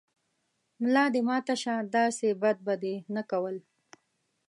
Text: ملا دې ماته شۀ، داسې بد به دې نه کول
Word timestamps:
ملا 0.81 1.05
دې 1.13 1.21
ماته 1.27 1.55
شۀ، 1.61 1.73
داسې 1.95 2.27
بد 2.41 2.57
به 2.65 2.73
دې 2.83 2.95
نه 3.15 3.21
کول 3.29 3.55